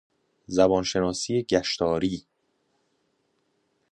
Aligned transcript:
زبان 0.47 0.83
شناسی 0.83 1.43
گشتاری 1.43 2.25